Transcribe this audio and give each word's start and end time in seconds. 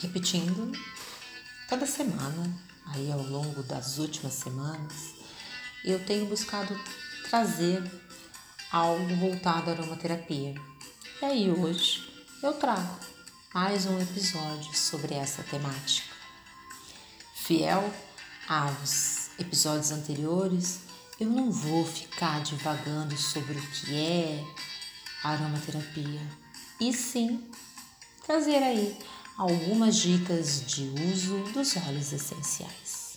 repetindo 0.00 0.72
toda 1.68 1.86
semana, 1.86 2.54
aí 2.86 3.10
ao 3.10 3.22
longo 3.22 3.62
das 3.62 3.98
últimas 3.98 4.34
semanas, 4.34 5.14
eu 5.84 6.04
tenho 6.04 6.26
buscado 6.26 6.78
trazer 7.28 7.82
algo 8.70 9.14
voltado 9.16 9.70
à 9.70 9.72
aromaterapia. 9.72 10.54
E 11.20 11.24
aí 11.24 11.50
hoje 11.50 12.08
eu 12.42 12.52
trago 12.52 12.98
mais 13.54 13.86
um 13.86 14.00
episódio 14.00 14.74
sobre 14.76 15.14
essa 15.14 15.42
temática. 15.42 16.14
Fiel 17.34 17.92
aos 18.48 19.30
episódios 19.38 19.90
anteriores, 19.90 20.80
eu 21.18 21.28
não 21.28 21.50
vou 21.50 21.86
ficar 21.86 22.42
divagando 22.42 23.16
sobre 23.16 23.58
o 23.58 23.70
que 23.70 23.96
é 23.96 24.44
aromaterapia, 25.24 26.20
e 26.78 26.92
sim 26.92 27.50
trazer 28.24 28.62
aí 28.62 28.98
algumas 29.36 29.96
dicas 29.96 30.64
de 30.66 30.88
uso 31.12 31.38
dos 31.52 31.76
óleos 31.76 32.12
essenciais. 32.12 33.16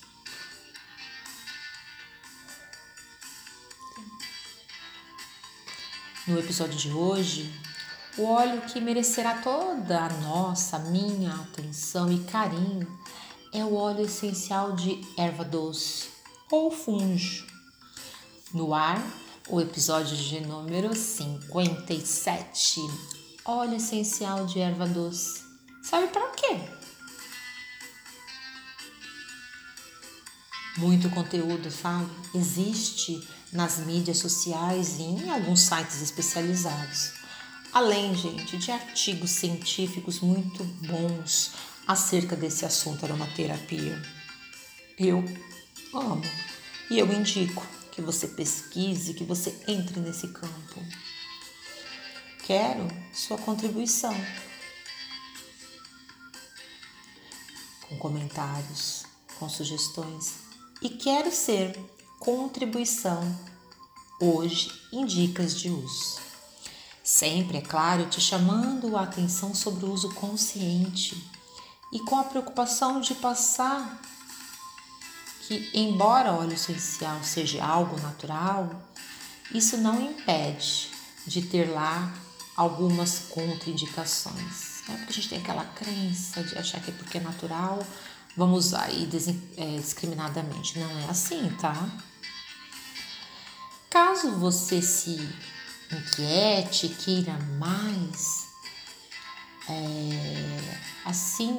No 6.26 6.38
episódio 6.38 6.76
de 6.76 6.92
hoje, 6.92 7.50
o 8.18 8.24
óleo 8.24 8.60
que 8.62 8.80
merecerá 8.80 9.38
toda 9.38 10.04
a 10.04 10.10
nossa, 10.20 10.78
minha 10.78 11.32
atenção 11.34 12.12
e 12.12 12.20
carinho 12.24 12.86
é 13.52 13.64
o 13.64 13.74
óleo 13.74 14.04
essencial 14.04 14.72
de 14.72 15.00
erva 15.16 15.44
doce 15.44 16.10
ou 16.50 16.70
fungo. 16.70 17.18
No 18.52 18.74
ar, 18.74 19.02
o 19.48 19.60
episódio 19.60 20.16
de 20.16 20.40
número 20.40 20.94
57. 20.94 22.80
Óleo 23.44 23.76
essencial 23.76 24.44
de 24.44 24.60
erva 24.60 24.86
doce. 24.86 25.49
Sabe 25.82 26.08
para 26.08 26.28
quê? 26.32 26.60
Muito 30.76 31.10
conteúdo, 31.10 31.70
sabe? 31.70 32.10
Existe 32.34 33.26
nas 33.52 33.78
mídias 33.78 34.18
sociais 34.18 34.98
e 34.98 35.02
em 35.02 35.30
alguns 35.30 35.60
sites 35.60 36.00
especializados. 36.00 37.12
Além, 37.72 38.14
gente, 38.14 38.56
de 38.56 38.70
artigos 38.70 39.30
científicos 39.30 40.20
muito 40.20 40.64
bons 40.64 41.52
acerca 41.86 42.36
desse 42.36 42.64
assunto 42.64 43.04
aromaterapia. 43.04 44.00
Eu 44.98 45.24
amo 45.94 46.22
e 46.90 46.98
eu 46.98 47.12
indico 47.12 47.66
que 47.90 48.02
você 48.02 48.28
pesquise, 48.28 49.14
que 49.14 49.24
você 49.24 49.54
entre 49.66 49.98
nesse 50.00 50.28
campo. 50.28 50.84
Quero 52.44 52.88
sua 53.12 53.38
contribuição. 53.38 54.14
Com 57.90 57.98
comentários, 57.98 59.04
com 59.38 59.46
sugestões. 59.46 60.36
E 60.80 60.88
quero 60.88 61.30
ser 61.30 61.78
contribuição 62.18 63.20
hoje 64.18 64.70
em 64.92 65.04
dicas 65.04 65.58
de 65.58 65.68
uso. 65.68 66.18
Sempre, 67.04 67.58
é 67.58 67.60
claro, 67.60 68.06
te 68.06 68.20
chamando 68.20 68.96
a 68.96 69.02
atenção 69.02 69.54
sobre 69.54 69.84
o 69.84 69.92
uso 69.92 70.14
consciente 70.14 71.22
e 71.92 71.98
com 72.00 72.16
a 72.16 72.24
preocupação 72.24 73.00
de 73.00 73.14
passar 73.14 74.00
que, 75.42 75.68
embora 75.74 76.32
óleo 76.32 76.52
essencial 76.52 77.24
seja 77.24 77.64
algo 77.64 77.98
natural, 78.00 78.70
isso 79.52 79.76
não 79.76 80.00
impede 80.00 80.88
de 81.26 81.42
ter 81.42 81.64
lá 81.64 82.14
algumas 82.56 83.18
contraindicações. 83.30 84.69
Né? 84.88 84.96
Porque 84.96 85.10
a 85.10 85.14
gente 85.14 85.28
tem 85.28 85.38
aquela 85.38 85.64
crença 85.64 86.42
de 86.42 86.56
achar 86.58 86.80
que 86.80 86.92
porque 86.92 87.18
é 87.18 87.20
natural, 87.20 87.84
vamos 88.36 88.66
usar 88.66 88.84
aí 88.84 89.08
é, 89.56 89.76
discriminadamente. 89.78 90.78
Não 90.78 90.90
é 91.00 91.04
assim, 91.08 91.50
tá? 91.60 91.88
Caso 93.88 94.30
você 94.36 94.80
se 94.80 95.28
inquiete, 95.92 96.88
queira 96.88 97.36
mais, 97.58 98.46
é, 99.68 100.78
assim 101.04 101.56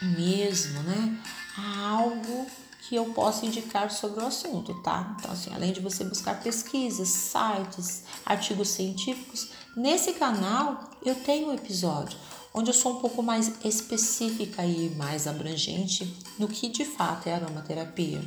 mesmo, 0.00 0.82
né? 0.82 1.18
Há 1.56 1.88
algo 1.88 2.46
que 2.80 2.96
eu 2.96 3.04
posso 3.12 3.44
indicar 3.44 3.90
sobre 3.90 4.22
o 4.22 4.26
assunto, 4.26 4.74
tá? 4.82 5.14
Então, 5.18 5.30
assim, 5.30 5.52
além 5.54 5.72
de 5.72 5.80
você 5.80 6.02
buscar 6.02 6.42
pesquisas, 6.42 7.08
sites, 7.08 8.04
artigos 8.24 8.70
científicos, 8.70 9.50
nesse 9.76 10.14
canal 10.14 10.90
eu 11.04 11.14
tenho 11.14 11.48
um 11.50 11.54
episódio 11.54 12.18
onde 12.52 12.70
eu 12.70 12.74
sou 12.74 12.96
um 12.96 13.00
pouco 13.00 13.22
mais 13.22 13.52
específica 13.64 14.64
e 14.64 14.90
mais 14.90 15.26
abrangente 15.26 16.16
no 16.38 16.48
que 16.48 16.68
de 16.68 16.84
fato 16.84 17.28
é 17.28 17.34
aromaterapia. 17.34 18.22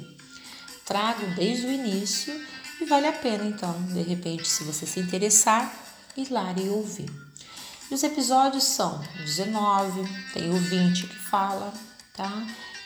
Trago 0.85 1.25
desde 1.35 1.67
o 1.67 1.71
início 1.71 2.33
e 2.81 2.85
vale 2.85 3.07
a 3.07 3.13
pena, 3.13 3.45
então, 3.45 3.81
de 3.83 4.01
repente, 4.01 4.47
se 4.47 4.63
você 4.63 4.85
se 4.85 4.99
interessar, 4.99 5.73
ir 6.17 6.29
lá 6.31 6.53
e 6.53 6.69
ouvir. 6.69 7.09
E 7.89 7.93
os 7.93 8.03
episódios 8.03 8.63
são 8.63 9.01
19, 9.19 10.01
tem 10.33 10.49
o 10.49 10.57
20 10.57 11.07
que 11.07 11.15
fala, 11.15 11.73
tá? 12.13 12.45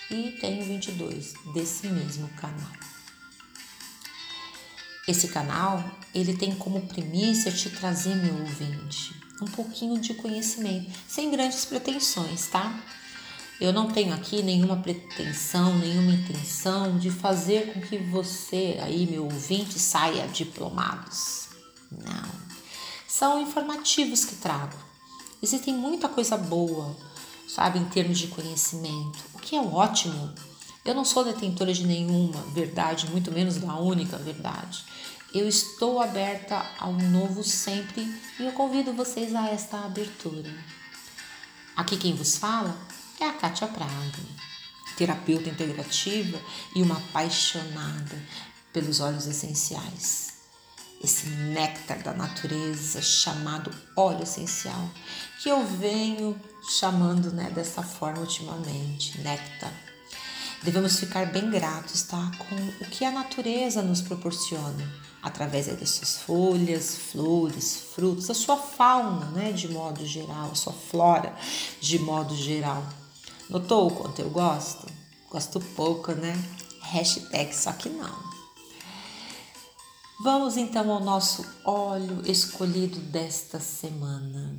e 0.09 0.31
tenho 0.39 0.63
22 0.63 1.33
desse 1.53 1.87
mesmo 1.87 2.27
canal. 2.29 2.71
Esse 5.07 5.29
canal, 5.29 5.83
ele 6.13 6.35
tem 6.35 6.55
como 6.55 6.87
premissa 6.87 7.51
te 7.51 7.69
trazer, 7.69 8.15
meu 8.15 8.35
ouvinte, 8.41 9.15
um 9.41 9.45
pouquinho 9.45 9.99
de 9.99 10.13
conhecimento, 10.13 10.91
sem 11.07 11.29
grandes 11.31 11.65
pretensões, 11.65 12.47
tá? 12.47 12.83
Eu 13.59 13.73
não 13.73 13.89
tenho 13.91 14.13
aqui 14.13 14.43
nenhuma 14.43 14.77
pretensão, 14.77 15.75
nenhuma 15.79 16.11
intenção 16.11 16.97
de 16.97 17.09
fazer 17.09 17.73
com 17.73 17.81
que 17.81 17.97
você 17.97 18.77
aí, 18.81 19.07
meu 19.07 19.23
ouvinte, 19.23 19.79
saia 19.79 20.27
diplomados. 20.27 21.47
Não. 21.91 22.47
São 23.07 23.41
informativos 23.41 24.25
que 24.25 24.35
trago. 24.35 24.77
Existem 25.41 25.73
muita 25.73 26.07
coisa 26.07 26.37
boa, 26.37 26.95
sabe, 27.47 27.79
em 27.79 27.85
termos 27.85 28.19
de 28.19 28.27
conhecimento, 28.27 29.19
o 29.33 29.39
que 29.39 29.55
é 29.55 29.61
ótimo. 29.61 30.31
Eu 30.85 30.93
não 30.93 31.03
sou 31.03 31.23
detentora 31.23 31.73
de 31.73 31.85
nenhuma 31.85 32.39
verdade, 32.53 33.09
muito 33.09 33.31
menos 33.31 33.57
da 33.57 33.75
única 33.75 34.17
verdade. 34.17 34.83
Eu 35.33 35.47
estou 35.47 36.01
aberta 36.01 36.65
ao 36.79 36.93
novo 36.93 37.43
sempre 37.43 38.01
e 38.39 38.45
eu 38.45 38.53
convido 38.53 38.93
vocês 38.93 39.35
a 39.35 39.49
esta 39.49 39.83
abertura. 39.83 40.49
Aqui 41.75 41.97
quem 41.97 42.15
vos 42.15 42.37
fala 42.37 42.75
é 43.19 43.25
a 43.25 43.33
Kátia 43.33 43.67
Praga, 43.67 44.23
terapeuta 44.95 45.49
integrativa 45.49 46.39
e 46.73 46.81
uma 46.81 46.97
apaixonada 46.97 48.17
pelos 48.71 49.01
óleos 49.01 49.27
essenciais. 49.27 50.33
Esse 51.03 51.27
néctar 51.27 52.01
da 52.01 52.13
natureza 52.13 53.01
chamado 53.01 53.69
óleo 53.95 54.23
essencial, 54.23 54.89
que 55.43 55.49
eu 55.49 55.63
venho 55.65 56.39
chamando 56.79 57.31
né, 57.31 57.51
dessa 57.51 57.83
forma 57.83 58.21
ultimamente, 58.21 59.19
néctar. 59.19 59.73
Devemos 60.63 60.99
ficar 60.99 61.25
bem 61.27 61.49
gratos 61.49 62.01
tá, 62.03 62.31
com 62.37 62.55
o 62.83 62.89
que 62.89 63.05
a 63.05 63.11
natureza 63.11 63.81
nos 63.81 64.01
proporciona, 64.01 64.91
através 65.21 65.67
das 65.67 65.89
suas 65.89 66.17
folhas, 66.17 66.95
flores, 67.11 67.77
frutos, 67.93 68.29
a 68.29 68.33
sua 68.33 68.57
fauna, 68.57 69.27
né, 69.27 69.51
de 69.51 69.67
modo 69.67 70.05
geral, 70.05 70.49
a 70.51 70.55
sua 70.55 70.73
flora, 70.73 71.35
de 71.79 71.99
modo 71.99 72.35
geral. 72.35 72.83
Notou 73.49 73.87
o 73.87 73.95
quanto 73.95 74.19
eu 74.19 74.29
gosto? 74.29 74.87
Gosto 75.29 75.59
pouco, 75.59 76.11
né? 76.11 76.33
Hashtag 76.81 77.55
só 77.55 77.71
que 77.71 77.89
não. 77.89 78.27
Vamos 80.19 80.57
então 80.57 80.91
ao 80.91 80.99
nosso 80.99 81.45
óleo 81.63 82.23
escolhido 82.25 82.99
desta 82.99 83.59
semana. 83.59 84.57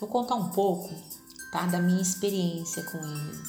Vou 0.00 0.08
contar 0.08 0.34
um 0.34 0.48
pouco 0.48 0.94
tá, 1.54 1.66
da 1.66 1.78
minha 1.78 2.02
experiência 2.02 2.82
com 2.82 2.98
ele. 2.98 3.42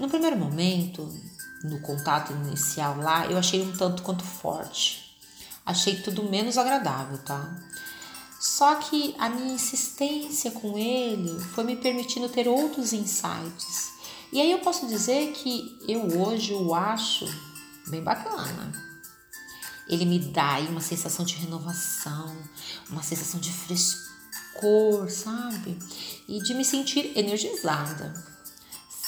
No 0.00 0.08
primeiro 0.08 0.34
momento, 0.34 1.06
no 1.62 1.78
contato 1.80 2.32
inicial 2.32 2.96
lá, 2.96 3.26
eu 3.26 3.36
achei 3.36 3.60
um 3.60 3.76
tanto 3.76 4.02
quanto 4.02 4.24
forte. 4.24 5.14
Achei 5.66 6.00
tudo 6.00 6.30
menos 6.30 6.56
agradável, 6.56 7.18
tá? 7.18 7.54
Só 8.40 8.76
que 8.76 9.14
a 9.18 9.28
minha 9.28 9.52
insistência 9.52 10.52
com 10.52 10.78
ele 10.78 11.38
foi 11.38 11.64
me 11.64 11.76
permitindo 11.76 12.30
ter 12.30 12.48
outros 12.48 12.94
insights. 12.94 13.92
E 14.32 14.40
aí 14.40 14.50
eu 14.50 14.60
posso 14.60 14.86
dizer 14.86 15.32
que 15.32 15.78
eu 15.86 16.18
hoje 16.18 16.54
o 16.54 16.74
acho 16.74 17.26
bem 17.88 18.02
bacana. 18.02 18.72
Ele 19.86 20.06
me 20.06 20.18
dá 20.18 20.54
aí 20.54 20.66
uma 20.68 20.80
sensação 20.80 21.26
de 21.26 21.34
renovação, 21.34 22.34
uma 22.88 23.02
sensação 23.02 23.38
de 23.38 23.52
frescura 23.52 24.11
cor, 24.54 25.10
sabe? 25.10 25.78
E 26.28 26.42
de 26.42 26.54
me 26.54 26.64
sentir 26.64 27.12
energizada. 27.16 28.12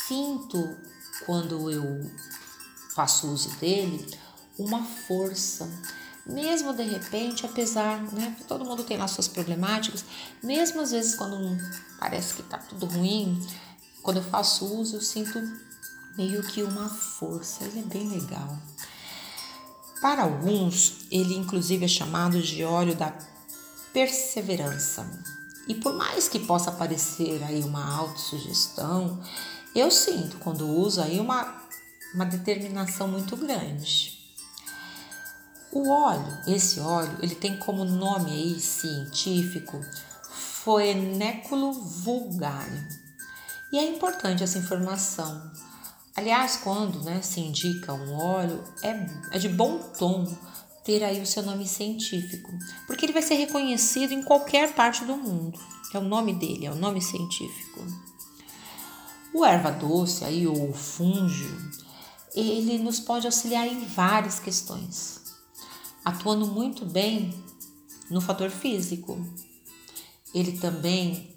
Sinto 0.07 0.77
quando 1.25 1.71
eu 1.71 2.11
faço 2.95 3.29
uso 3.29 3.51
dele 3.57 4.07
uma 4.59 4.85
força, 4.85 5.69
mesmo 6.27 6.73
de 6.73 6.85
repente, 6.85 7.45
apesar, 7.45 8.03
né, 8.13 8.37
todo 8.47 8.65
mundo 8.65 8.85
tem 8.85 8.97
lá 8.97 9.09
suas 9.09 9.29
problemáticas, 9.29 10.05
mesmo 10.43 10.81
às 10.81 10.91
vezes 10.91 11.15
quando 11.15 11.59
parece 11.99 12.35
que 12.35 12.43
tá 12.43 12.59
tudo 12.59 12.87
ruim, 12.87 13.41
quando 14.03 14.19
eu 14.19 14.23
faço 14.23 14.67
uso, 14.67 14.97
eu 14.97 15.01
sinto 15.01 15.41
meio 16.17 16.43
que 16.43 16.63
uma 16.63 16.89
força, 16.89 17.65
ele 17.65 17.81
é 17.81 17.83
bem 17.83 18.09
legal. 18.09 18.59
Para 20.01 20.23
alguns, 20.23 21.07
ele 21.11 21.35
inclusive 21.35 21.85
é 21.85 21.89
chamado 21.89 22.41
de 22.41 22.63
óleo 22.63 22.95
da 22.95 23.11
perseverança. 23.95 25.09
E 25.69 25.75
por 25.75 25.95
mais 25.95 26.29
que 26.29 26.41
possa 26.41 26.71
parecer 26.73 27.43
aí 27.45 27.63
uma 27.63 27.97
autossugestão, 27.97 29.23
eu 29.75 29.91
sinto 29.91 30.37
quando 30.39 30.69
uso 30.69 31.01
aí 31.01 31.19
uma, 31.19 31.63
uma 32.13 32.27
determinação 32.27 33.09
muito 33.09 33.37
grande. 33.37 34.13
O 35.73 35.89
óleo, 35.89 36.39
esse 36.47 36.81
óleo, 36.81 37.17
ele 37.23 37.35
tem 37.35 37.57
como 37.57 37.85
nome 37.85 38.31
aí 38.31 38.61
científico 38.61 39.81
Phoeneculo 40.31 41.73
vulgare. 41.73 42.89
E 43.73 43.79
é 43.79 43.85
importante 43.85 44.43
essa 44.43 44.59
informação. 44.59 45.51
Aliás, 46.17 46.57
quando 46.59 47.03
né, 47.03 47.21
se 47.23 47.41
indica 47.41 47.93
um 47.93 48.15
óleo, 48.15 48.63
é, 48.83 49.07
é 49.33 49.39
de 49.39 49.49
bom 49.49 49.79
tom 49.79 50.25
ter 50.85 51.03
aí 51.03 51.21
o 51.21 51.27
seu 51.27 51.43
nome 51.43 51.67
científico, 51.67 52.53
porque 53.05 53.13
ele 53.13 53.13
vai 53.13 53.23
ser 53.23 53.35
reconhecido 53.35 54.13
em 54.13 54.23
qualquer 54.23 54.75
parte 54.75 55.05
do 55.05 55.17
mundo. 55.17 55.59
É 55.93 55.99
o 55.99 56.03
nome 56.03 56.33
dele, 56.33 56.67
é 56.67 56.71
o 56.71 56.75
nome 56.75 57.03
científico. 57.03 57.85
O 59.33 59.45
erva 59.45 59.71
doce 59.71 60.25
aí 60.25 60.47
ou 60.47 60.71
o 60.71 60.73
fúngio, 60.73 61.55
ele 62.35 62.79
nos 62.79 62.99
pode 62.99 63.27
auxiliar 63.27 63.67
em 63.67 63.85
várias 63.85 64.39
questões, 64.39 65.21
atuando 66.05 66.47
muito 66.47 66.87
bem 66.87 67.35
no 68.11 68.21
fator 68.21 68.51
físico. 68.51 69.25
Ele 70.35 70.53
também, 70.53 71.37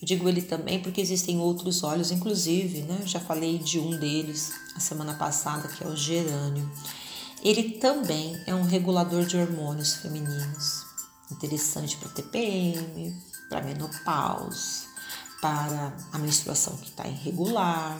eu 0.00 0.06
digo 0.06 0.28
ele 0.28 0.42
também 0.42 0.80
porque 0.80 1.00
existem 1.00 1.38
outros 1.38 1.82
óleos, 1.84 2.10
inclusive, 2.10 2.82
né? 2.82 3.02
Já 3.04 3.20
falei 3.20 3.58
de 3.58 3.78
um 3.78 3.90
deles 3.90 4.52
a 4.74 4.80
semana 4.80 5.14
passada, 5.14 5.68
que 5.68 5.84
é 5.84 5.86
o 5.86 5.94
gerânio. 5.96 6.70
Ele 7.42 7.72
também 7.72 8.40
é 8.46 8.54
um 8.54 8.62
regulador 8.62 9.24
de 9.24 9.36
hormônios 9.36 9.94
femininos, 9.94 10.81
interessante 11.32 11.96
para 11.96 12.10
TPM, 12.10 13.14
para 13.48 13.62
menopausa, 13.62 14.86
para 15.40 15.92
a 16.12 16.18
menstruação 16.18 16.76
que 16.76 16.88
está 16.90 17.06
irregular. 17.06 17.98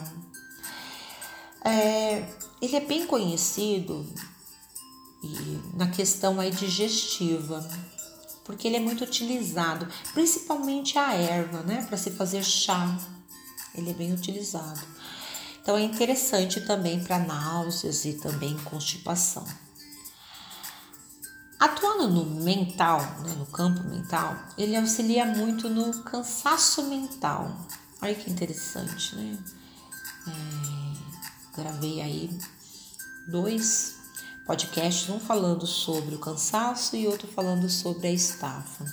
É, 1.65 2.27
ele 2.61 2.75
é 2.75 2.79
bem 2.79 3.05
conhecido 3.05 4.05
e, 5.23 5.59
na 5.75 5.87
questão 5.87 6.39
aí 6.39 6.51
digestiva, 6.51 7.67
porque 8.43 8.67
ele 8.67 8.77
é 8.77 8.79
muito 8.79 9.03
utilizado, 9.03 9.87
principalmente 10.13 10.97
a 10.97 11.13
erva, 11.13 11.61
né, 11.63 11.85
para 11.87 11.97
se 11.97 12.11
fazer 12.11 12.43
chá. 12.43 12.97
Ele 13.75 13.89
é 13.89 13.93
bem 13.93 14.13
utilizado. 14.13 14.81
Então 15.61 15.77
é 15.77 15.81
interessante 15.81 16.59
também 16.61 17.01
para 17.01 17.19
náuseas 17.19 18.03
e 18.05 18.13
também 18.13 18.57
constipação. 18.65 19.45
Atuando 21.63 22.09
no 22.09 22.25
mental, 22.43 22.99
né, 23.21 23.35
no 23.37 23.45
campo 23.45 23.81
mental, 23.87 24.35
ele 24.57 24.75
auxilia 24.75 25.25
muito 25.25 25.69
no 25.69 26.03
cansaço 26.03 26.83
mental. 26.89 27.55
Olha 28.01 28.13
que 28.13 28.29
interessante, 28.29 29.15
né? 29.15 29.39
É, 30.27 31.55
gravei 31.55 32.01
aí 32.01 32.37
dois 33.29 33.95
podcasts, 34.45 35.09
um 35.09 35.21
falando 35.21 35.65
sobre 35.65 36.15
o 36.15 36.19
cansaço 36.19 36.97
e 36.97 37.07
outro 37.07 37.29
falando 37.29 37.69
sobre 37.69 38.07
a 38.07 38.11
estafa. 38.11 38.83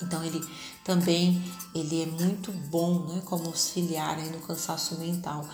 Então 0.00 0.24
ele 0.24 0.40
também 0.82 1.44
ele 1.74 2.02
é 2.02 2.06
muito 2.06 2.50
bom, 2.50 3.08
né, 3.08 3.20
como 3.26 3.44
auxiliar 3.44 4.16
aí 4.16 4.30
no 4.30 4.40
cansaço 4.40 4.98
mental, 4.98 5.46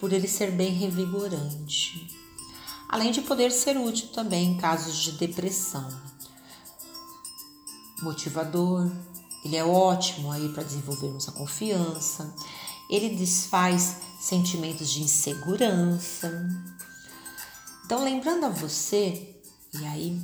por 0.00 0.12
ele 0.12 0.26
ser 0.26 0.50
bem 0.50 0.72
revigorante 0.72 2.21
além 2.92 3.10
de 3.10 3.22
poder 3.22 3.50
ser 3.50 3.78
útil 3.78 4.08
também 4.08 4.50
em 4.50 4.58
casos 4.58 4.94
de 4.96 5.12
depressão. 5.12 5.88
Motivador, 8.02 8.92
ele 9.42 9.56
é 9.56 9.64
ótimo 9.64 10.30
aí 10.30 10.50
para 10.50 10.62
desenvolvermos 10.62 11.26
a 11.26 11.32
confiança, 11.32 12.34
ele 12.90 13.16
desfaz 13.16 13.96
sentimentos 14.20 14.90
de 14.90 15.02
insegurança. 15.02 16.30
Então, 17.86 18.04
lembrando 18.04 18.44
a 18.44 18.50
você, 18.50 19.40
e 19.72 19.86
aí 19.86 20.20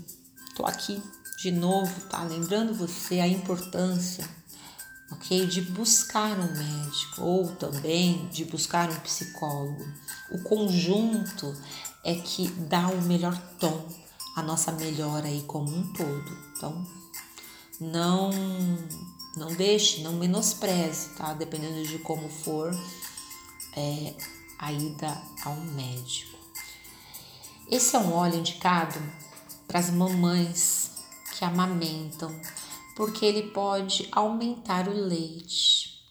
tô 0.54 0.66
aqui 0.66 1.02
de 1.38 1.50
novo, 1.50 1.98
tá? 2.02 2.22
Lembrando 2.24 2.74
você 2.74 3.18
a 3.20 3.26
importância, 3.26 4.28
ok, 5.10 5.46
de 5.46 5.62
buscar 5.62 6.38
um 6.38 6.52
médico 6.52 7.22
ou 7.22 7.48
também 7.56 8.28
de 8.28 8.44
buscar 8.44 8.90
um 8.90 9.00
psicólogo. 9.00 9.86
O 10.30 10.42
conjunto 10.42 11.56
é 12.08 12.14
que 12.14 12.48
dá 12.48 12.88
o 12.88 13.02
melhor 13.02 13.36
tom, 13.60 13.86
a 14.34 14.42
nossa 14.42 14.72
melhora 14.72 15.26
aí 15.26 15.42
como 15.42 15.68
um 15.68 15.92
todo. 15.92 16.38
Então, 16.56 16.86
não 17.78 18.30
não 19.36 19.54
deixe, 19.54 20.00
não 20.00 20.14
menospreze, 20.14 21.10
tá? 21.10 21.34
Dependendo 21.34 21.86
de 21.86 21.98
como 21.98 22.30
for 22.30 22.74
é, 23.76 24.14
a 24.58 24.72
ida 24.72 25.20
ao 25.44 25.54
médico. 25.54 26.38
Esse 27.70 27.94
é 27.94 27.98
um 27.98 28.14
óleo 28.14 28.36
indicado 28.36 28.98
para 29.66 29.78
as 29.78 29.90
mamães 29.90 30.92
que 31.36 31.44
amamentam, 31.44 32.34
porque 32.96 33.26
ele 33.26 33.50
pode 33.50 34.08
aumentar 34.10 34.88
o 34.88 34.92
leite. 34.92 36.02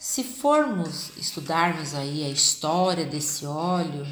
Se 0.00 0.24
formos 0.24 1.16
estudarmos 1.16 1.94
aí 1.94 2.24
a 2.24 2.28
história 2.28 3.06
desse 3.06 3.46
óleo, 3.46 4.04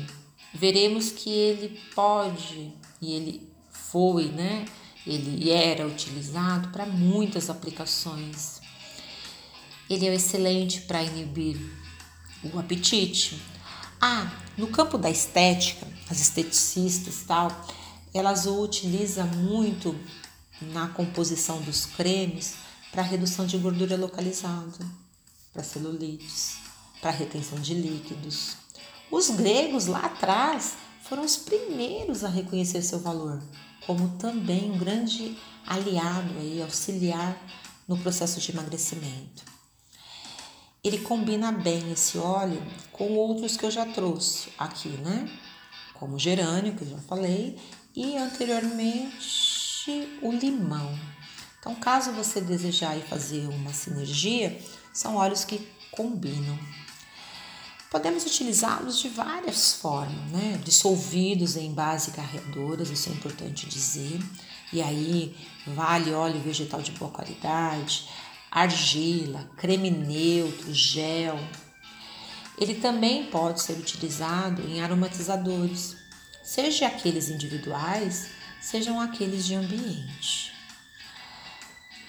veremos 0.55 1.11
que 1.11 1.31
ele 1.31 1.81
pode 1.95 2.73
e 3.01 3.13
ele 3.13 3.53
foi, 3.71 4.27
né? 4.27 4.65
Ele 5.07 5.51
era 5.51 5.87
utilizado 5.87 6.69
para 6.69 6.87
muitas 6.87 7.51
aplicações. 7.51 8.61
Ele 9.91 10.07
é 10.07 10.15
excelente 10.15 10.83
para 10.83 11.03
inibir 11.03 11.59
o 12.53 12.59
apetite. 12.59 13.41
Ah, 14.01 14.33
no 14.57 14.69
campo 14.69 14.97
da 14.97 15.11
estética, 15.11 15.87
as 16.09 16.21
esteticistas 16.21 17.25
tal, 17.27 17.51
elas 18.15 18.47
o 18.47 18.63
utilizam 18.63 19.27
muito 19.27 19.99
na 20.61 20.89
composição 20.89 21.61
dos 21.63 21.87
cremes 21.87 22.55
para 22.91 23.03
redução 23.03 23.47
de 23.47 23.57
gordura 23.59 23.97
localizada, 23.97 24.87
para 25.53 25.63
celulites, 25.63 26.59
para 27.01 27.11
retenção 27.11 27.59
de 27.59 27.75
líquidos. 27.75 28.62
Os 29.13 29.29
gregos 29.29 29.89
lá 29.89 30.07
atrás 30.07 30.73
foram 31.03 31.23
os 31.23 31.37
primeiros 31.37 32.25
a 32.25 32.31
reconhecer 32.31 32.81
seu 32.81 32.99
valor, 32.99 33.43
como 33.87 34.17
também 34.17 34.71
um 34.71 34.79
grande 34.79 35.37
aliado 35.67 36.33
e 36.41 36.63
auxiliar 36.63 37.37
no 37.87 37.99
processo 37.99 38.41
de 38.41 38.51
emagrecimento. 38.53 39.45
Ele 40.83 40.97
combina 40.97 41.53
bem 41.53 41.93
esse 41.93 42.17
óleo 42.17 42.63
com 42.91 43.13
outros 43.13 43.55
que 43.55 43.67
eu 43.67 43.71
já 43.71 43.85
trouxe 43.85 44.49
aqui, 44.59 44.89
né? 44.89 45.29
Como 45.93 46.17
o 46.17 46.19
gerânio, 46.19 46.75
que 46.75 46.83
eu 46.83 46.89
já 46.89 46.99
falei, 46.99 47.59
e 47.95 48.17
anteriormente 48.17 50.09
o 50.23 50.33
limão. 50.33 50.99
Então, 51.61 51.75
caso 51.75 52.13
você 52.13 52.41
desejar 52.41 52.99
fazer 53.03 53.47
uma 53.47 53.75
sinergia, 53.75 54.59
são 54.91 55.17
óleos 55.17 55.45
que 55.45 55.69
combinam. 55.91 56.59
Podemos 57.93 58.25
utilizá-los 58.25 59.01
de 59.01 59.11
várias 59.11 59.75
formas, 59.75 60.31
né? 60.31 60.59
Dissolvidos 60.65 61.57
em 61.57 61.75
base 61.75 62.13
carreadoras, 62.13 62.89
isso 62.89 63.11
é 63.11 63.13
importante 63.13 63.69
dizer. 63.69 64.19
E 64.73 64.81
aí, 64.81 65.37
vale 65.67 66.11
óleo 66.15 66.41
vegetal 66.41 66.81
de 66.81 66.91
boa 66.93 67.11
qualidade, 67.11 68.09
argila, 68.51 69.47
creme 69.59 69.91
neutro, 69.91 70.73
gel. 70.73 71.39
Ele 72.59 72.77
também 72.77 73.27
pode 73.27 73.61
ser 73.61 73.75
utilizado 73.75 74.63
em 74.67 74.81
aromatizadores, 74.81 75.95
seja 76.43 76.87
aqueles 76.87 77.29
individuais, 77.29 78.29
sejam 78.59 79.03
aqueles 79.03 79.45
de 79.45 79.55
ambiente. 79.55 80.51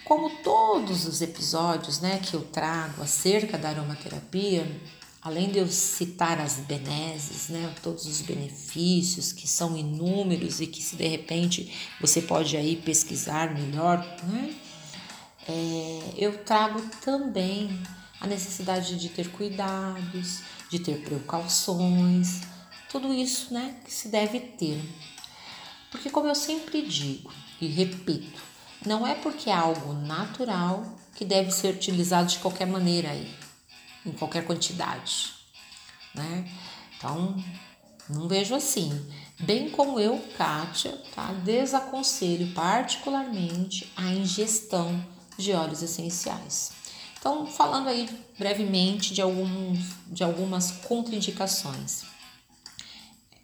Como 0.06 0.30
todos 0.38 1.06
os 1.06 1.22
episódios 1.22 2.00
né, 2.00 2.20
que 2.20 2.36
eu 2.36 2.42
trago 2.42 3.04
acerca 3.04 3.58
da 3.58 3.68
aromaterapia, 3.68 4.66
além 5.24 5.50
de 5.50 5.58
eu 5.58 5.68
citar 5.68 6.40
as 6.40 6.56
benesses, 6.56 7.48
né, 7.48 7.74
todos 7.82 8.06
os 8.06 8.22
benefícios 8.22 9.32
que 9.32 9.48
são 9.48 9.78
inúmeros 9.78 10.60
e 10.60 10.68
que 10.68 10.84
se 10.84 10.98
de 10.98 11.08
repente 11.08 11.74
você 12.02 12.22
pode 12.22 12.58
aí 12.58 12.76
pesquisar 12.76 13.54
melhor, 13.54 14.00
né, 14.24 14.54
é, 15.48 16.14
eu 16.18 16.44
trago 16.44 16.82
também 17.02 17.82
a 18.20 18.28
necessidade 18.28 18.98
de 18.98 19.10
ter 19.10 19.30
cuidados, 19.30 20.42
de 20.70 20.80
ter 20.80 21.00
precauções, 21.02 22.42
tudo 22.90 23.14
isso, 23.14 23.54
né, 23.54 23.76
que 23.84 23.92
se 23.92 24.10
deve 24.10 24.40
ter. 24.40 24.82
Porque, 25.90 26.10
como 26.10 26.28
eu 26.28 26.36
sempre 26.36 26.82
digo 26.82 27.32
e 27.62 27.68
repito, 27.68 28.42
não 28.86 29.06
é 29.06 29.16
porque 29.16 29.50
é 29.50 29.54
algo 29.54 29.94
natural 29.94 30.98
que 31.16 31.24
deve 31.24 31.52
ser 31.52 31.76
utilizado 31.76 32.30
de 32.30 32.40
qualquer 32.40 32.66
maneira 32.66 33.12
aí, 33.12 33.32
em 34.06 34.12
qualquer 34.12 34.46
quantidade, 34.46 35.34
né? 36.14 36.50
Então, 36.98 37.36
não 38.10 38.28
vejo 38.28 38.56
assim. 38.56 38.92
Bem 39.40 39.70
como 39.70 40.00
eu, 40.00 40.20
Kátia, 40.38 40.92
tá? 41.14 41.34
desaconselho 41.34 42.54
particularmente 42.54 43.92
a 43.96 44.12
ingestão 44.12 45.04
de 45.38 45.52
óleos 45.54 45.82
essenciais. 45.82 46.72
Então, 47.20 47.48
falando 47.48 47.88
aí 47.88 48.10
brevemente 48.38 49.14
de, 49.14 49.22
alguns, 49.22 49.80
de 50.08 50.24
algumas 50.24 50.72
contraindicações. 50.72 52.04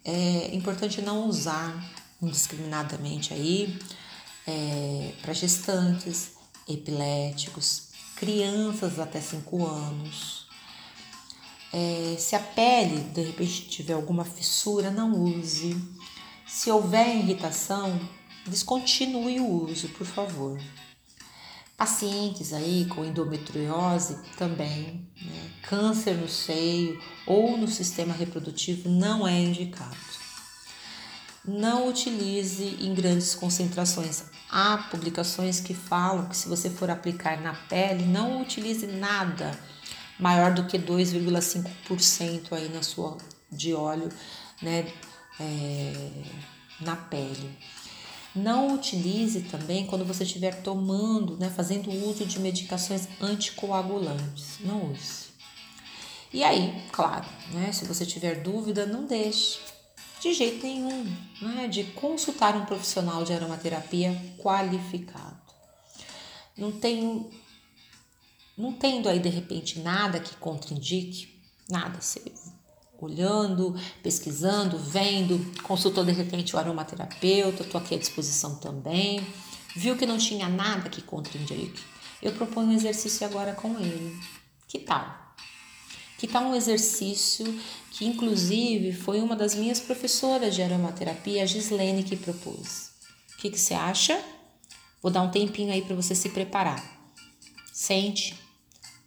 É 0.04 0.54
importante 0.54 1.00
não 1.00 1.26
usar 1.26 1.82
indiscriminadamente 2.20 3.32
aí 3.32 3.78
é, 4.46 5.12
para 5.22 5.32
gestantes, 5.32 6.32
epiléticos, 6.68 7.88
crianças 8.16 8.98
até 8.98 9.20
5 9.20 9.66
anos. 9.66 10.39
É, 11.72 12.16
se 12.18 12.34
a 12.34 12.40
pele 12.40 12.98
de 12.98 13.22
repente 13.22 13.68
tiver 13.68 13.92
alguma 13.92 14.24
fissura, 14.24 14.90
não 14.90 15.12
use. 15.12 15.76
Se 16.46 16.70
houver 16.70 17.16
irritação, 17.16 18.00
descontinue 18.46 19.38
o 19.38 19.64
uso, 19.64 19.88
por 19.90 20.06
favor. 20.06 20.60
Pacientes 21.76 22.52
aí 22.52 22.86
com 22.86 23.04
endometriose 23.04 24.18
também, 24.36 25.08
né? 25.22 25.50
câncer 25.62 26.14
no 26.14 26.28
seio 26.28 27.00
ou 27.26 27.56
no 27.56 27.68
sistema 27.68 28.12
reprodutivo 28.12 28.88
não 28.90 29.26
é 29.26 29.40
indicado. 29.40 29.96
Não 31.42 31.88
utilize 31.88 32.76
em 32.80 32.92
grandes 32.92 33.34
concentrações. 33.34 34.24
Há 34.50 34.88
publicações 34.90 35.58
que 35.58 35.72
falam 35.72 36.26
que 36.26 36.36
se 36.36 36.48
você 36.48 36.68
for 36.68 36.90
aplicar 36.90 37.40
na 37.40 37.54
pele, 37.54 38.04
não 38.04 38.42
utilize 38.42 38.86
nada 38.86 39.58
maior 40.20 40.52
do 40.52 40.66
que 40.66 40.78
2,5% 40.78 42.52
aí 42.52 42.68
na 42.68 42.82
sua 42.82 43.16
de 43.50 43.74
óleo, 43.74 44.08
né, 44.62 44.92
é, 45.38 46.10
na 46.80 46.96
pele. 46.96 47.58
Não 48.34 48.74
utilize 48.74 49.40
também 49.42 49.86
quando 49.86 50.04
você 50.04 50.22
estiver 50.22 50.62
tomando, 50.62 51.36
né, 51.36 51.50
fazendo 51.50 51.90
uso 51.90 52.24
de 52.24 52.38
medicações 52.38 53.08
anticoagulantes. 53.20 54.58
Não 54.60 54.92
use. 54.92 55.30
E 56.32 56.44
aí, 56.44 56.84
claro, 56.92 57.26
né, 57.52 57.72
se 57.72 57.84
você 57.84 58.06
tiver 58.06 58.40
dúvida, 58.40 58.86
não 58.86 59.04
deixe 59.04 59.58
de 60.20 60.32
jeito 60.32 60.64
nenhum 60.64 61.04
né, 61.40 61.66
de 61.66 61.84
consultar 61.84 62.54
um 62.54 62.66
profissional 62.66 63.24
de 63.24 63.32
aromaterapia 63.32 64.16
qualificado. 64.38 65.40
Não 66.56 66.70
tem, 66.70 67.28
não 68.60 68.72
tendo 68.72 69.08
aí 69.08 69.18
de 69.18 69.28
repente 69.28 69.80
nada 69.80 70.20
que 70.20 70.36
contraindique, 70.36 71.40
nada, 71.68 72.00
você 72.00 72.20
olhando, 73.00 73.74
pesquisando, 74.02 74.78
vendo, 74.78 75.40
consultou 75.62 76.04
de 76.04 76.12
repente 76.12 76.54
o 76.54 76.58
aromaterapeuta, 76.58 77.62
estou 77.62 77.80
aqui 77.80 77.94
à 77.94 77.98
disposição 77.98 78.56
também, 78.56 79.26
viu 79.74 79.96
que 79.96 80.04
não 80.04 80.18
tinha 80.18 80.48
nada 80.48 80.90
que 80.90 81.00
contraindique, 81.00 81.82
eu 82.22 82.32
proponho 82.32 82.68
um 82.68 82.72
exercício 82.72 83.26
agora 83.26 83.54
com 83.54 83.78
ele. 83.78 84.18
Que 84.68 84.78
tal? 84.78 85.34
Que 86.18 86.28
tal 86.28 86.44
um 86.44 86.54
exercício 86.54 87.46
que 87.90 88.04
inclusive 88.04 88.92
foi 88.92 89.20
uma 89.20 89.34
das 89.34 89.54
minhas 89.54 89.80
professoras 89.80 90.54
de 90.54 90.62
aromaterapia, 90.62 91.42
a 91.42 91.46
Gislene, 91.46 92.04
que 92.04 92.16
propôs. 92.16 92.90
O 93.32 93.38
que, 93.38 93.50
que 93.50 93.58
você 93.58 93.72
acha? 93.72 94.22
Vou 95.02 95.10
dar 95.10 95.22
um 95.22 95.30
tempinho 95.30 95.72
aí 95.72 95.80
para 95.80 95.96
você 95.96 96.14
se 96.14 96.28
preparar. 96.28 97.00
Sente 97.72 98.38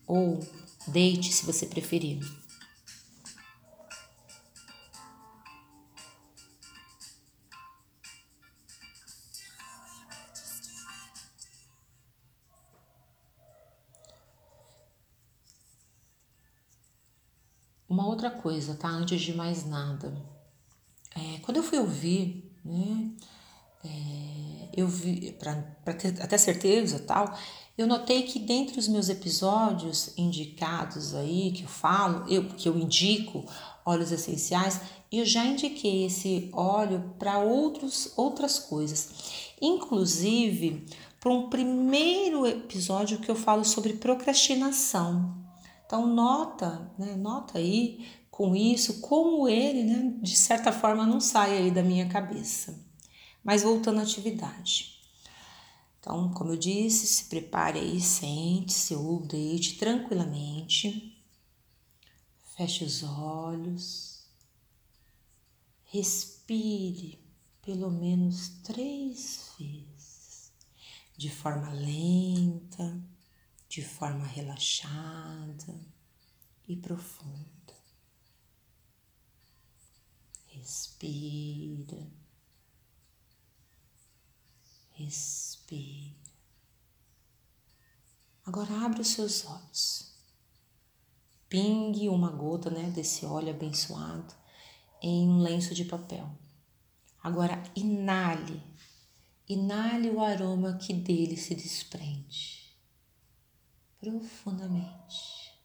ou 0.07 0.39
deite 0.88 1.31
se 1.31 1.45
você 1.45 1.65
preferir. 1.65 2.19
Uma 17.88 18.07
outra 18.07 18.31
coisa, 18.31 18.74
tá? 18.74 18.88
Antes 18.88 19.22
de 19.22 19.36
mais 19.36 19.65
nada, 19.65 20.19
é, 21.15 21.38
quando 21.41 21.57
eu 21.57 21.63
fui 21.63 21.77
ouvir, 21.77 22.51
né? 22.65 23.12
É, 23.86 24.69
eu 24.75 24.88
vi, 24.88 25.31
para 25.33 25.93
ter 25.93 26.19
até 26.19 26.38
certeza 26.38 26.98
tal, 27.00 27.38
eu 27.77 27.87
notei 27.87 28.23
que 28.23 28.39
dentre 28.39 28.79
os 28.79 28.87
meus 28.87 29.09
episódios 29.09 30.13
indicados 30.17 31.15
aí, 31.15 31.51
que 31.51 31.63
eu 31.63 31.67
falo, 31.67 32.23
eu, 32.29 32.45
que 32.49 32.69
eu 32.69 32.77
indico 32.77 33.45
óleos 33.83 34.11
essenciais, 34.11 34.79
eu 35.11 35.25
já 35.25 35.43
indiquei 35.45 36.05
esse 36.05 36.49
óleo 36.53 37.15
para 37.17 37.39
outras 37.39 38.59
coisas. 38.59 39.09
Inclusive, 39.61 40.85
para 41.19 41.31
um 41.31 41.49
primeiro 41.49 42.45
episódio 42.45 43.19
que 43.19 43.31
eu 43.31 43.35
falo 43.35 43.63
sobre 43.63 43.93
procrastinação. 43.93 45.41
Então 45.85 46.05
nota, 46.05 46.91
né, 46.97 47.15
nota 47.15 47.57
aí 47.57 48.05
com 48.29 48.55
isso 48.55 48.99
como 49.01 49.47
ele, 49.47 49.83
né, 49.83 50.13
de 50.21 50.35
certa 50.35 50.71
forma 50.71 51.05
não 51.05 51.19
sai 51.19 51.57
aí 51.57 51.71
da 51.71 51.83
minha 51.83 52.07
cabeça. 52.07 52.83
Mas 53.43 53.63
voltando 53.63 53.99
à 53.99 54.03
atividade. 54.03 55.02
Então, 56.03 56.33
como 56.33 56.51
eu 56.51 56.57
disse, 56.57 57.07
se 57.07 57.29
prepare 57.29 57.79
aí, 57.79 58.01
sente-se 58.01 58.93
ou 58.93 59.25
deite 59.25 59.77
tranquilamente. 59.77 61.17
Feche 62.57 62.83
os 62.83 63.03
olhos. 63.03 64.27
Respire 65.86 67.24
pelo 67.62 67.89
menos 67.89 68.50
três 68.63 69.53
vezes, 69.57 70.51
de 71.15 71.29
forma 71.29 71.72
lenta 71.72 73.01
de 73.69 73.81
forma 73.81 74.27
relaxada 74.27 75.79
e 76.67 76.75
profunda. 76.75 77.74
Respira, 80.48 82.12
respira. 84.93 86.15
Agora 88.45 88.85
abre 88.85 89.01
os 89.01 89.09
seus 89.09 89.45
olhos. 89.45 90.13
Pingue 91.47 92.09
uma 92.09 92.31
gota 92.31 92.69
né, 92.69 92.89
desse 92.89 93.25
óleo 93.25 93.51
abençoado 93.51 94.33
em 95.01 95.27
um 95.27 95.39
lenço 95.39 95.73
de 95.75 95.85
papel. 95.85 96.29
Agora 97.21 97.62
inale, 97.75 98.62
inale 99.47 100.09
o 100.09 100.21
aroma 100.21 100.77
que 100.77 100.93
dele 100.93 101.38
se 101.38 101.53
desprende 101.55 102.63
profundamente. 104.03 105.57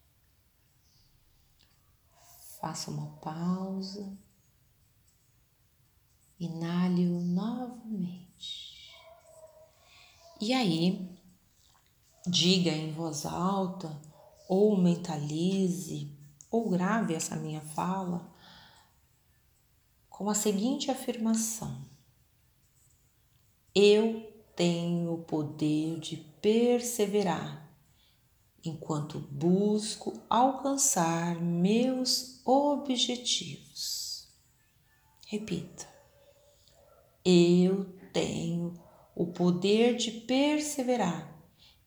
Faça 2.60 2.90
uma 2.90 3.08
pausa. 3.16 4.16
Inale-o 6.38 7.20
novamente. 7.20 8.67
E 10.40 10.52
aí, 10.52 11.18
diga 12.24 12.70
em 12.70 12.92
voz 12.92 13.26
alta, 13.26 14.00
ou 14.48 14.76
mentalize, 14.76 16.16
ou 16.48 16.70
grave 16.70 17.14
essa 17.14 17.34
minha 17.36 17.60
fala 17.60 18.32
com 20.08 20.30
a 20.30 20.34
seguinte 20.34 20.90
afirmação: 20.90 21.84
Eu 23.74 24.32
tenho 24.54 25.14
o 25.14 25.24
poder 25.24 25.98
de 25.98 26.16
perseverar 26.16 27.68
enquanto 28.64 29.18
busco 29.18 30.20
alcançar 30.28 31.34
meus 31.40 32.40
objetivos. 32.46 34.28
Repita. 35.26 35.86
Eu 37.24 37.84
tenho 38.12 38.87
o 39.18 39.26
poder 39.26 39.96
de 39.96 40.12
perseverar 40.12 41.28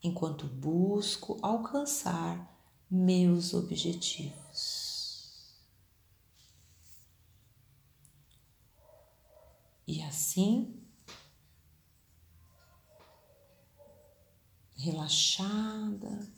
enquanto 0.03 0.47
busco 0.47 1.39
alcançar 1.41 2.53
meus 2.89 3.53
objetivos. 3.53 5.55
E 9.87 10.03
assim, 10.03 10.77
relaxada, 14.75 16.29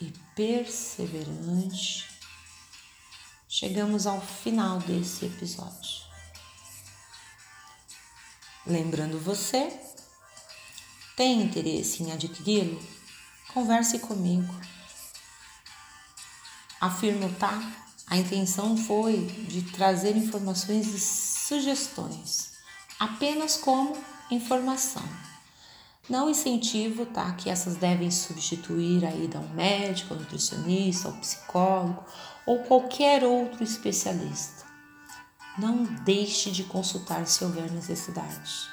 e 0.00 0.12
perseverante, 0.34 2.04
chegamos 3.48 4.08
ao 4.08 4.20
final 4.20 4.80
desse 4.80 5.26
episódio. 5.26 6.05
Lembrando 8.66 9.20
você, 9.20 9.72
tem 11.16 11.40
interesse 11.40 12.02
em 12.02 12.10
adquiri-lo? 12.10 12.82
Converse 13.54 14.00
comigo. 14.00 14.52
Afirmo, 16.80 17.32
tá? 17.34 17.62
A 18.08 18.16
intenção 18.16 18.76
foi 18.76 19.18
de 19.48 19.62
trazer 19.62 20.16
informações 20.16 20.88
e 20.88 20.98
sugestões, 20.98 22.54
apenas 22.98 23.56
como 23.56 23.96
informação. 24.32 25.04
Não 26.08 26.28
incentivo, 26.28 27.06
tá, 27.06 27.32
que 27.34 27.48
essas 27.48 27.76
devem 27.76 28.10
substituir 28.10 29.06
a 29.06 29.14
ida 29.14 29.38
ao 29.38 29.48
médico, 29.50 30.12
ao 30.12 30.18
nutricionista, 30.18 31.06
ao 31.06 31.14
psicólogo 31.14 32.04
ou 32.44 32.64
qualquer 32.64 33.22
outro 33.22 33.62
especialista. 33.62 34.65
Não 35.58 35.84
deixe 35.84 36.50
de 36.50 36.64
consultar 36.64 37.26
se 37.26 37.44
houver 37.44 37.70
necessidade. 37.70 38.68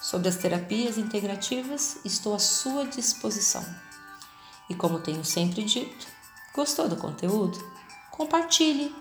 Sobre 0.00 0.28
as 0.28 0.36
terapias 0.36 0.96
integrativas, 0.96 1.98
estou 2.04 2.34
à 2.34 2.38
sua 2.38 2.86
disposição. 2.86 3.64
E 4.70 4.74
como 4.74 5.00
tenho 5.00 5.24
sempre 5.24 5.64
dito, 5.64 6.06
gostou 6.54 6.88
do 6.88 6.96
conteúdo? 6.96 7.58
Compartilhe. 8.10 8.94